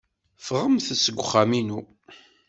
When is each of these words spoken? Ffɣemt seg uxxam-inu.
Ffɣemt 0.45 0.85
seg 1.03 1.17
uxxam-inu. 1.21 1.81